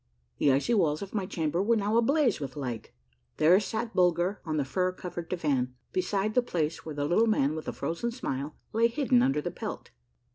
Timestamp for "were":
1.61-1.75